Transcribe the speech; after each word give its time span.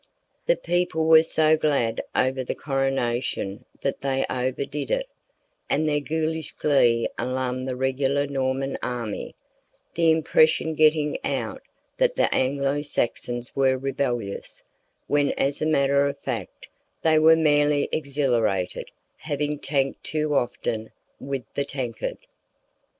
The 0.47 0.55
people 0.55 1.05
were 1.05 1.21
so 1.21 1.55
glad 1.55 2.01
over 2.15 2.43
the 2.43 2.55
coronation 2.55 3.65
that 3.81 4.01
they 4.01 4.25
overdid 4.31 4.89
it, 4.89 5.07
and 5.69 5.87
their 5.87 5.99
ghoulish 5.99 6.53
glee 6.53 7.07
alarmed 7.19 7.67
the 7.67 7.75
regular 7.75 8.25
Norman 8.25 8.79
army, 8.81 9.35
the 9.93 10.09
impression 10.09 10.73
getting 10.73 11.23
out 11.23 11.61
that 11.99 12.15
the 12.15 12.33
Anglo 12.33 12.81
Saxons 12.81 13.55
were 13.55 13.77
rebellious, 13.77 14.63
when 15.05 15.33
as 15.33 15.61
a 15.61 15.67
matter 15.67 16.07
of 16.07 16.17
fact 16.17 16.67
they 17.03 17.19
were 17.19 17.35
merely 17.35 17.87
exhilarated, 17.91 18.89
having 19.17 19.59
tanked 19.59 20.03
too 20.03 20.33
often 20.33 20.89
with 21.19 21.43
the 21.53 21.63
tankard. 21.63 22.17